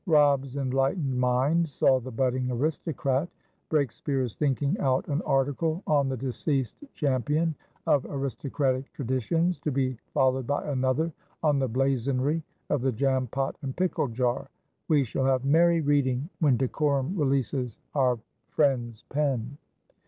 Robb's 0.07 0.57
enlightened 0.57 1.15
mind 1.19 1.69
saw 1.69 1.99
the 1.99 2.09
budding 2.09 2.49
aristocrat. 2.49 3.29
Breakspeare 3.69 4.23
is 4.23 4.33
thinking 4.33 4.75
out 4.79 5.07
an 5.07 5.21
article 5.27 5.83
on 5.85 6.09
the 6.09 6.17
deceased 6.17 6.75
champion 6.95 7.53
of 7.85 8.07
aristocratic 8.09 8.91
traditions, 8.93 9.59
to 9.59 9.71
be 9.71 9.95
followed 10.11 10.47
by 10.47 10.67
another 10.71 11.11
on 11.43 11.59
the 11.59 11.67
blazonry 11.67 12.41
of 12.71 12.81
the 12.81 12.91
jam 12.91 13.27
pot 13.27 13.55
and 13.61 13.75
pickle 13.77 14.07
jar. 14.07 14.49
We 14.87 15.03
shall 15.03 15.25
have 15.25 15.45
merry 15.45 15.81
reading 15.81 16.27
when 16.39 16.57
decorum 16.57 17.15
releases 17.15 17.77
our 17.93 18.17
friend's 18.47 19.03
pen." 19.09 19.59